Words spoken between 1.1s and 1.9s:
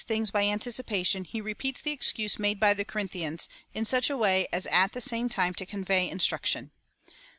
he repeats